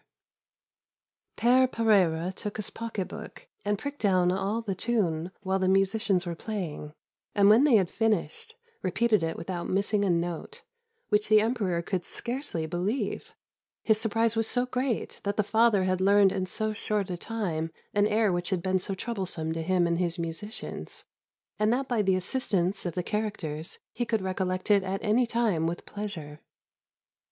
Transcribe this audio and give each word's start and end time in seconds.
Pere 1.35 1.67
Pereira 1.67 2.33
took 2.35 2.57
his 2.57 2.71
pocketbook 2.71 3.47
and 3.63 3.77
pricked 3.77 3.99
down 4.01 4.31
all 4.31 4.63
the 4.63 4.73
tune 4.73 5.29
while 5.43 5.59
the 5.59 5.67
musicians 5.69 6.25
were 6.25 6.33
playing, 6.33 6.95
and 7.35 7.49
when 7.49 7.65
they 7.65 7.75
had 7.75 7.91
finished, 7.91 8.55
repeated 8.81 9.21
it 9.21 9.37
without 9.37 9.69
missing 9.69 10.03
a 10.03 10.09
note, 10.09 10.63
which 11.09 11.29
the 11.29 11.39
emperor 11.39 11.83
could 11.83 12.03
scarcely 12.03 12.65
believe, 12.65 13.35
his 13.83 14.01
surprise 14.01 14.35
was 14.35 14.47
so 14.47 14.65
great 14.65 15.19
that 15.21 15.37
the 15.37 15.43
father 15.43 15.83
had 15.83 16.01
learned 16.01 16.31
in 16.31 16.47
so 16.47 16.73
short 16.73 17.11
a 17.11 17.15
time 17.15 17.71
an 17.93 18.07
air 18.07 18.33
which 18.33 18.49
had 18.49 18.63
been 18.63 18.79
so 18.79 18.95
troublesome 18.95 19.53
to 19.53 19.61
him 19.61 19.85
and 19.85 19.97
163 19.97 20.01
CHINA 20.01 20.27
his 20.27 20.41
musicians, 20.81 21.05
and 21.59 21.71
that 21.71 21.87
by 21.87 22.01
the 22.01 22.15
assistance 22.15 22.87
of 22.87 22.95
the 22.95 23.03
charac 23.03 23.37
ters 23.37 23.77
he 23.93 24.03
could 24.07 24.23
recollect 24.23 24.71
it 24.71 24.81
at 24.81 25.03
any 25.03 25.27
time 25.27 25.67
with 25.67 25.85
pleasure. 25.85 26.39